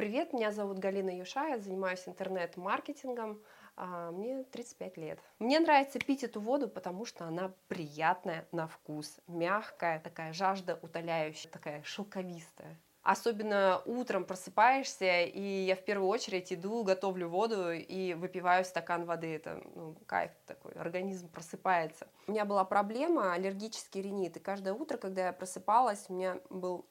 Привет, 0.00 0.32
меня 0.32 0.50
зовут 0.50 0.78
Галина 0.78 1.14
Юша, 1.14 1.46
я 1.46 1.58
занимаюсь 1.58 2.08
интернет-маркетингом, 2.08 3.38
а, 3.76 4.10
мне 4.10 4.44
35 4.44 4.96
лет. 4.96 5.18
Мне 5.38 5.60
нравится 5.60 5.98
пить 5.98 6.24
эту 6.24 6.40
воду, 6.40 6.68
потому 6.68 7.04
что 7.04 7.26
она 7.26 7.52
приятная 7.68 8.46
на 8.50 8.66
вкус, 8.66 9.20
мягкая, 9.26 10.00
такая 10.00 10.32
жажда 10.32 10.78
утоляющая, 10.80 11.50
такая 11.50 11.82
шелковистая. 11.82 12.78
Особенно 13.02 13.82
утром 13.84 14.24
просыпаешься, 14.24 15.22
и 15.22 15.64
я 15.64 15.76
в 15.76 15.82
первую 15.84 16.08
очередь 16.08 16.50
иду, 16.50 16.82
готовлю 16.82 17.28
воду 17.28 17.70
и 17.70 18.14
выпиваю 18.14 18.64
стакан 18.64 19.04
воды. 19.04 19.34
Это 19.36 19.62
ну, 19.74 19.96
кайф 20.06 20.32
такой, 20.46 20.72
организм 20.72 21.28
просыпается. 21.28 22.08
У 22.26 22.32
меня 22.32 22.44
была 22.46 22.64
проблема, 22.64 23.34
аллергический 23.34 24.00
ринит, 24.00 24.36
и 24.36 24.40
каждое 24.40 24.72
утро, 24.72 24.96
когда 24.96 25.26
я 25.26 25.32
просыпалась, 25.32 26.06
у 26.08 26.14
меня 26.14 26.40
был, 26.48 26.86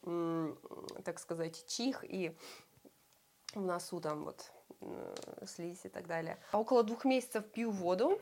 так 1.04 1.20
сказать, 1.20 1.66
чих, 1.68 2.04
и 2.04 2.36
в 3.54 3.62
носу 3.62 4.00
там 4.00 4.26
вот 4.26 4.52
слизь 5.46 5.86
и 5.86 5.90
так 5.90 6.08
далее. 6.08 6.38
Около 6.54 6.84
двух 6.84 7.06
месяцев 7.06 7.46
пью 7.46 7.72
воду, 7.72 8.20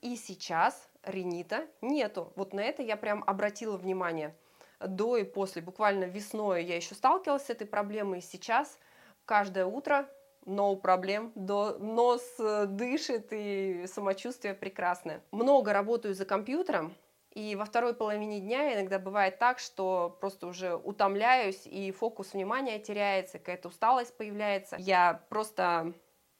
и 0.00 0.16
сейчас 0.16 0.88
ринита 1.02 1.66
нету. 1.80 2.32
Вот 2.36 2.52
на 2.52 2.60
это 2.60 2.82
я 2.82 2.96
прям 2.96 3.22
обратила 3.26 3.76
внимание– 3.76 4.34
до 4.80 5.16
и 5.16 5.24
после. 5.24 5.62
Буквально 5.62 6.04
весной 6.04 6.64
я 6.64 6.76
еще 6.76 6.94
сталкивалась 6.94 7.46
с 7.46 7.50
этой 7.50 7.66
проблемой, 7.66 8.18
и 8.18 8.22
сейчас 8.22 8.78
каждое 9.24 9.66
утро 9.66 10.08
no 10.46 10.76
проблем, 10.76 11.32
до, 11.34 11.76
нос 11.78 12.22
э, 12.38 12.66
дышит 12.66 13.28
и 13.32 13.84
самочувствие 13.86 14.54
прекрасное. 14.54 15.20
Много 15.30 15.72
работаю 15.72 16.14
за 16.14 16.24
компьютером, 16.24 16.94
и 17.38 17.54
во 17.54 17.64
второй 17.64 17.94
половине 17.94 18.40
дня 18.40 18.74
иногда 18.74 18.98
бывает 18.98 19.38
так, 19.38 19.60
что 19.60 20.16
просто 20.20 20.48
уже 20.48 20.74
утомляюсь, 20.74 21.66
и 21.66 21.92
фокус 21.92 22.32
внимания 22.32 22.80
теряется, 22.80 23.38
какая-то 23.38 23.68
усталость 23.68 24.16
появляется. 24.16 24.74
Я 24.76 25.22
просто 25.28 25.94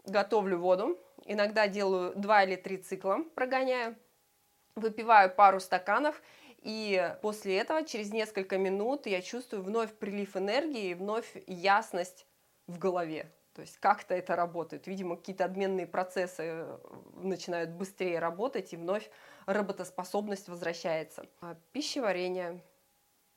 готовлю 0.04 0.58
воду, 0.58 0.98
иногда 1.24 1.68
делаю 1.68 2.14
два 2.16 2.42
или 2.42 2.56
три 2.56 2.78
цикла, 2.78 3.20
прогоняю, 3.36 3.94
выпиваю 4.74 5.32
пару 5.32 5.60
стаканов, 5.60 6.20
и 6.62 7.14
после 7.22 7.58
этого, 7.58 7.84
через 7.84 8.12
несколько 8.12 8.58
минут, 8.58 9.06
я 9.06 9.22
чувствую 9.22 9.62
вновь 9.62 9.94
прилив 9.94 10.36
энергии, 10.36 10.94
вновь 10.94 11.32
ясность 11.46 12.26
в 12.66 12.76
голове. 12.78 13.32
То 13.54 13.62
есть 13.62 13.78
как-то 13.78 14.14
это 14.14 14.34
работает. 14.34 14.88
Видимо, 14.88 15.16
какие-то 15.16 15.44
обменные 15.44 15.86
процессы 15.86 16.42
э, 16.44 16.78
начинают 17.14 17.70
быстрее 17.70 18.18
работать, 18.18 18.72
и 18.72 18.76
вновь 18.76 19.10
работоспособность 19.48 20.48
возвращается. 20.48 21.26
А 21.40 21.56
пищеварение 21.72 22.62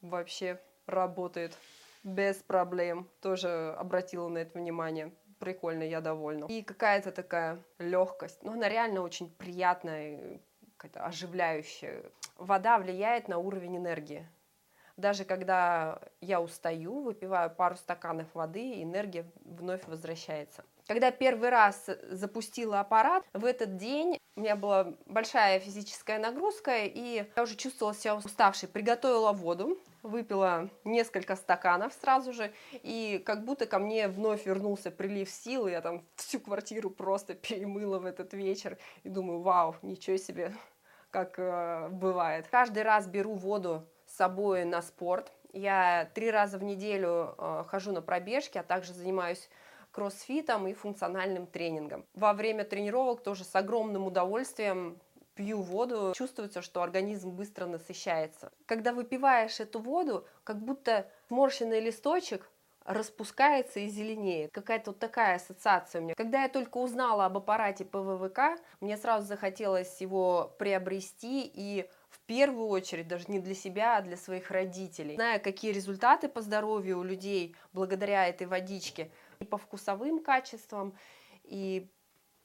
вообще 0.01 0.61
работает 0.85 1.57
без 2.03 2.37
проблем. 2.37 3.09
Тоже 3.21 3.73
обратила 3.77 4.27
на 4.27 4.39
это 4.39 4.59
внимание. 4.59 5.13
Прикольно, 5.39 5.83
я 5.83 6.01
довольна. 6.01 6.45
И 6.45 6.61
какая-то 6.61 7.11
такая 7.11 7.63
легкость. 7.79 8.43
Но 8.43 8.51
она 8.51 8.69
реально 8.69 9.01
очень 9.01 9.29
приятная, 9.29 10.41
какая-то 10.77 11.05
оживляющая. 11.05 12.03
Вода 12.35 12.77
влияет 12.77 13.27
на 13.27 13.37
уровень 13.37 13.77
энергии. 13.77 14.27
Даже 14.97 15.23
когда 15.23 15.99
я 16.19 16.41
устаю, 16.41 17.01
выпиваю 17.01 17.49
пару 17.49 17.75
стаканов 17.75 18.27
воды, 18.35 18.83
энергия 18.83 19.25
вновь 19.45 19.87
возвращается. 19.87 20.65
Когда 20.91 21.09
первый 21.09 21.47
раз 21.47 21.89
запустила 22.09 22.81
аппарат, 22.81 23.23
в 23.31 23.45
этот 23.45 23.77
день 23.77 24.17
у 24.35 24.41
меня 24.41 24.57
была 24.57 24.93
большая 25.05 25.61
физическая 25.61 26.19
нагрузка, 26.19 26.79
и 26.83 27.25
я 27.33 27.43
уже 27.43 27.55
чувствовала 27.55 27.95
себя 27.95 28.17
уставшей. 28.17 28.67
Приготовила 28.67 29.31
воду, 29.31 29.79
выпила 30.03 30.69
несколько 30.83 31.37
стаканов 31.37 31.93
сразу 31.93 32.33
же, 32.33 32.51
и 32.73 33.23
как 33.25 33.45
будто 33.45 33.67
ко 33.67 33.79
мне 33.79 34.09
вновь 34.09 34.45
вернулся 34.45 34.91
прилив 34.91 35.29
сил, 35.29 35.65
я 35.69 35.79
там 35.79 36.05
всю 36.17 36.41
квартиру 36.41 36.89
просто 36.89 37.35
перемыла 37.35 37.99
в 37.99 38.05
этот 38.05 38.33
вечер, 38.33 38.77
и 39.03 39.07
думаю, 39.07 39.39
вау, 39.39 39.77
ничего 39.83 40.17
себе, 40.17 40.53
как 41.09 41.35
э, 41.37 41.87
бывает. 41.87 42.49
Каждый 42.51 42.83
раз 42.83 43.07
беру 43.07 43.35
воду 43.35 43.87
с 44.07 44.17
собой 44.17 44.65
на 44.65 44.81
спорт. 44.81 45.31
Я 45.53 46.09
три 46.13 46.31
раза 46.31 46.57
в 46.57 46.63
неделю 46.63 47.33
э, 47.37 47.63
хожу 47.69 47.93
на 47.93 48.01
пробежки, 48.01 48.57
а 48.57 48.63
также 48.63 48.91
занимаюсь 48.91 49.49
кроссфитом 49.91 50.67
и 50.67 50.73
функциональным 50.73 51.47
тренингом. 51.47 52.05
Во 52.13 52.33
время 52.33 52.63
тренировок 52.63 53.21
тоже 53.21 53.43
с 53.43 53.55
огромным 53.55 54.07
удовольствием 54.07 54.99
пью 55.35 55.61
воду, 55.61 56.13
чувствуется, 56.15 56.61
что 56.61 56.81
организм 56.81 57.31
быстро 57.31 57.65
насыщается. 57.65 58.51
Когда 58.65 58.93
выпиваешь 58.93 59.59
эту 59.59 59.79
воду, 59.79 60.25
как 60.43 60.59
будто 60.59 61.09
сморщенный 61.27 61.79
листочек 61.79 62.49
распускается 62.85 63.79
и 63.79 63.87
зеленеет. 63.87 64.51
Какая-то 64.51 64.91
вот 64.91 64.99
такая 64.99 65.35
ассоциация 65.35 66.01
у 66.01 66.03
меня. 66.03 66.15
Когда 66.15 66.43
я 66.43 66.49
только 66.49 66.77
узнала 66.77 67.25
об 67.25 67.37
аппарате 67.37 67.85
ПВВК, 67.85 68.59
мне 68.79 68.97
сразу 68.97 69.27
захотелось 69.27 70.01
его 70.01 70.53
приобрести 70.57 71.49
и 71.53 71.87
в 72.11 72.19
первую 72.19 72.67
очередь 72.67 73.07
даже 73.07 73.25
не 73.29 73.39
для 73.39 73.55
себя, 73.55 73.97
а 73.97 74.01
для 74.01 74.17
своих 74.17 74.51
родителей. 74.51 75.15
Зная, 75.15 75.39
какие 75.39 75.71
результаты 75.71 76.27
по 76.27 76.41
здоровью 76.41 76.99
у 76.99 77.03
людей 77.03 77.55
благодаря 77.73 78.27
этой 78.27 78.47
водичке, 78.47 79.09
и 79.39 79.45
по 79.45 79.57
вкусовым 79.57 80.21
качествам, 80.21 80.93
и 81.43 81.89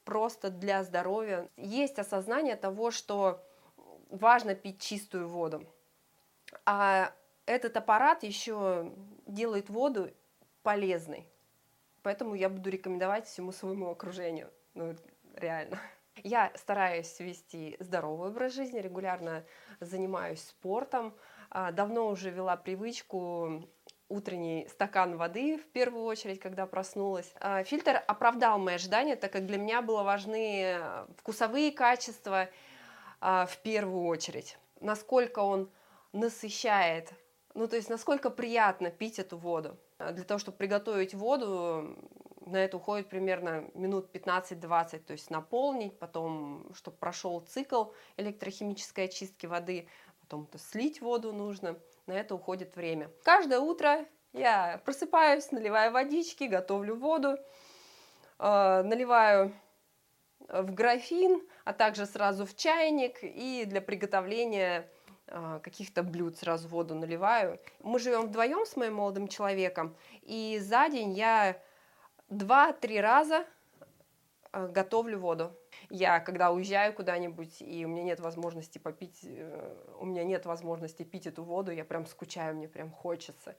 просто 0.05 0.51
для 0.51 0.85
здоровья. 0.85 1.49
Есть 1.57 1.99
осознание 1.99 2.55
того, 2.55 2.93
что 2.93 3.45
важно 4.09 4.55
пить 4.55 4.81
чистую 4.81 5.29
воду. 5.29 5.67
А 6.65 7.13
этот 7.45 7.77
аппарат 7.77 8.23
еще 8.23 8.93
делает 9.27 9.69
воду 9.69 10.11
полезной. 10.63 11.29
Поэтому 12.03 12.37
я 12.37 12.49
буду 12.49 12.71
рекомендовать 12.71 13.27
всему 13.27 13.51
своему 13.51 13.91
окружению. 13.91 14.49
Ну, 14.75 14.95
реально. 15.35 15.81
Я 16.23 16.51
стараюсь 16.55 17.19
вести 17.21 17.77
здоровый 17.79 18.31
образ 18.31 18.55
жизни, 18.55 18.79
регулярно 18.79 19.45
занимаюсь 19.81 20.43
спортом. 20.43 21.15
А, 21.51 21.73
давно 21.73 22.09
уже 22.09 22.31
вела 22.31 22.57
привычку 22.57 23.69
утренний 24.09 24.67
стакан 24.69 25.17
воды 25.17 25.59
в 25.59 25.67
первую 25.73 26.05
очередь, 26.05 26.41
когда 26.41 26.67
проснулась. 26.67 27.33
А, 27.41 27.65
фильтр 27.65 28.03
оправдал 28.07 28.59
мои 28.59 28.77
ожидания, 28.77 29.17
так 29.17 29.33
как 29.33 29.47
для 29.47 29.59
меня 29.59 29.83
было 29.83 30.03
важны 30.03 30.79
вкусовые 31.19 31.71
качества 31.71 32.49
а, 33.21 33.45
в 33.47 33.59
первую 33.59 34.07
очередь. 34.07 34.59
Насколько 34.81 35.41
он 35.41 35.71
насыщает, 36.13 37.13
ну 37.55 37.69
то 37.69 37.77
есть 37.77 37.91
насколько 37.91 38.31
приятно 38.31 38.91
пить 38.91 39.19
эту 39.19 39.37
воду. 39.37 39.77
Для 39.99 40.25
того, 40.25 40.39
чтобы 40.39 40.57
приготовить 40.57 41.15
воду, 41.15 41.97
на 42.47 42.57
это 42.57 42.77
уходит 42.77 43.09
примерно 43.09 43.69
минут 43.75 44.09
15-20, 44.15 45.01
то 45.01 45.13
есть 45.13 45.31
наполнить, 45.31 45.99
потом, 45.99 46.73
чтобы 46.75 46.97
прошел 46.97 47.41
цикл 47.41 47.87
электрохимической 48.17 49.05
очистки 49.07 49.47
воды, 49.47 49.89
потом 50.21 50.49
-то 50.51 50.59
слить 50.59 51.01
воду 51.01 51.33
нужно, 51.33 51.77
на 52.07 52.13
это 52.13 52.35
уходит 52.35 52.77
время. 52.77 53.11
Каждое 53.25 53.59
утро 53.59 54.07
я 54.33 54.81
просыпаюсь, 54.85 55.51
наливаю 55.51 55.93
водички, 55.93 56.45
готовлю 56.45 56.97
воду, 56.97 57.37
э, 58.39 58.83
наливаю 58.83 59.53
в 60.49 60.73
графин, 60.73 61.43
а 61.65 61.73
также 61.73 62.07
сразу 62.07 62.47
в 62.47 62.55
чайник 62.55 63.19
и 63.23 63.65
для 63.67 63.81
приготовления 63.81 64.89
а, 65.29 65.59
каких-то 65.59 66.03
блюд 66.03 66.37
сразу 66.39 66.69
воду 66.69 66.95
наливаю. 66.95 67.59
Мы 67.83 67.99
живем 67.99 68.27
вдвоем 68.27 68.65
с 68.65 68.77
моим 68.77 68.95
молодым 68.95 69.27
человеком, 69.27 69.97
и 70.23 70.59
за 70.61 70.89
день 70.89 71.15
я 71.15 71.61
два-три 72.29 73.01
раза 73.01 73.47
а, 74.53 74.69
готовлю 74.69 75.19
воду. 75.19 75.53
Я, 75.91 76.21
когда 76.21 76.51
уезжаю 76.51 76.95
куда-нибудь, 76.95 77.61
и 77.61 77.85
у 77.85 77.89
меня 77.89 78.03
нет 78.03 78.21
возможности 78.21 78.79
попить, 78.79 79.21
э, 79.23 79.95
у 79.99 80.05
меня 80.05 80.25
нет 80.25 80.47
возможности 80.47 81.03
пить 81.03 81.27
эту 81.27 81.45
воду, 81.45 81.71
я 81.71 81.85
прям 81.85 82.07
скучаю, 82.07 82.57
мне 82.57 82.69
прям 82.69 82.91
хочется. 82.91 83.57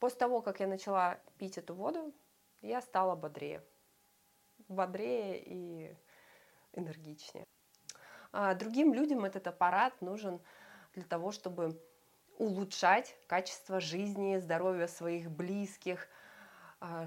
После 0.00 0.18
того, 0.18 0.40
как 0.40 0.60
я 0.60 0.66
начала 0.66 1.18
пить 1.38 1.58
эту 1.58 1.74
воду, 1.74 2.14
я 2.62 2.80
стала 2.80 3.14
бодрее. 3.14 3.62
Бодрее 4.68 5.42
и 5.44 5.96
энергичнее. 6.72 7.46
А 8.32 8.54
другим 8.54 8.94
людям 8.94 9.24
этот 9.24 9.46
аппарат 9.46 10.00
нужен 10.00 10.40
для 10.94 11.04
того, 11.04 11.32
чтобы 11.32 11.80
улучшать 12.38 13.16
качество 13.26 13.80
жизни, 13.80 14.38
здоровье 14.38 14.88
своих 14.88 15.30
близких, 15.30 16.08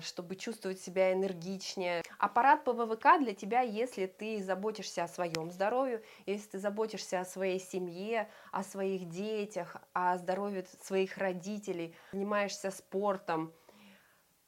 чтобы 0.01 0.35
чувствовать 0.35 0.81
себя 0.81 1.13
энергичнее. 1.13 2.03
Аппарат 2.17 2.63
ПВВК 2.65 3.19
для 3.19 3.33
тебя, 3.33 3.61
если 3.61 4.05
ты 4.05 4.43
заботишься 4.43 5.03
о 5.03 5.07
своем 5.07 5.49
здоровье, 5.51 6.03
если 6.25 6.49
ты 6.49 6.59
заботишься 6.59 7.21
о 7.21 7.25
своей 7.25 7.59
семье, 7.59 8.29
о 8.51 8.63
своих 8.63 9.07
детях, 9.07 9.77
о 9.93 10.17
здоровье 10.17 10.65
своих 10.81 11.17
родителей, 11.17 11.95
занимаешься 12.11 12.69
спортом, 12.71 13.53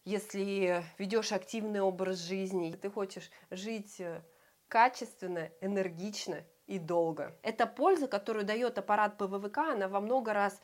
если 0.05 0.83
ведешь 0.97 1.31
активный 1.31 1.79
образ 1.79 2.19
жизни, 2.19 2.73
ты 2.73 2.89
хочешь 2.89 3.31
жить 3.51 4.01
э, 4.01 4.21
качественно, 4.67 5.49
энергично 5.61 6.43
и 6.67 6.77
долго. 6.77 7.37
Эта 7.41 7.65
польза, 7.65 8.07
которую 8.07 8.43
дает 8.43 8.77
аппарат 8.77 9.17
ПВВК, 9.17 9.59
она 9.59 9.87
во 9.87 10.01
много 10.01 10.33
раз 10.33 10.59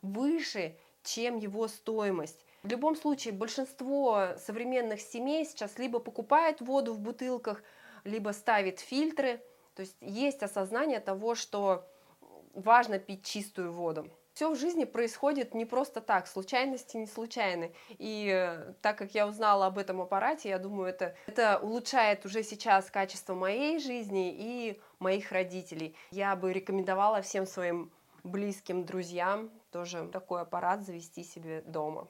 выше, 0.00 0.76
чем 1.04 1.36
его 1.36 1.68
стоимость. 1.68 2.44
В 2.62 2.68
любом 2.68 2.96
случае, 2.96 3.34
большинство 3.34 4.28
современных 4.38 5.00
семей 5.00 5.44
сейчас 5.44 5.78
либо 5.78 5.98
покупает 5.98 6.60
воду 6.60 6.94
в 6.94 6.98
бутылках, 6.98 7.62
либо 8.04 8.30
ставит 8.30 8.80
фильтры. 8.80 9.42
То 9.74 9.82
есть 9.82 9.96
есть 10.00 10.42
осознание 10.42 11.00
того, 11.00 11.34
что 11.34 11.86
важно 12.54 12.98
пить 12.98 13.24
чистую 13.24 13.72
воду. 13.72 14.08
Все 14.32 14.50
в 14.50 14.56
жизни 14.56 14.84
происходит 14.84 15.54
не 15.54 15.64
просто 15.64 16.00
так, 16.00 16.26
случайности 16.26 16.96
не 16.96 17.06
случайны. 17.06 17.72
И 17.98 18.28
э, 18.34 18.72
так 18.82 18.98
как 18.98 19.14
я 19.14 19.28
узнала 19.28 19.66
об 19.66 19.78
этом 19.78 20.00
аппарате, 20.00 20.48
я 20.48 20.58
думаю, 20.58 20.88
это, 20.88 21.14
это 21.26 21.60
улучшает 21.62 22.24
уже 22.26 22.42
сейчас 22.42 22.90
качество 22.90 23.34
моей 23.34 23.78
жизни 23.78 24.34
и 24.36 24.80
моих 24.98 25.30
родителей. 25.30 25.94
Я 26.10 26.34
бы 26.34 26.52
рекомендовала 26.52 27.22
всем 27.22 27.46
своим 27.46 27.92
близким 28.24 28.84
друзьям 28.84 29.50
тоже 29.74 30.08
такой 30.08 30.42
аппарат 30.42 30.86
завести 30.86 31.24
себе 31.24 31.60
дома. 31.62 32.08